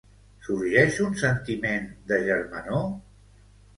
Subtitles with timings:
[0.45, 2.85] Sorgeix un sentiment de germanor?